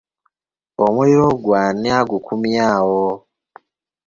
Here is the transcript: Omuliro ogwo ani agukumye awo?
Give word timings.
Omuliro 0.85 1.23
ogwo 1.33 1.51
ani 1.63 1.89
agukumye 1.99 2.61
awo? 2.75 3.07